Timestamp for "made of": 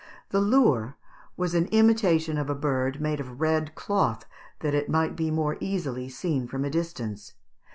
2.99-3.39